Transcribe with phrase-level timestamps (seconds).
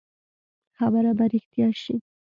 [0.77, 1.95] خبره به رښتيا شي.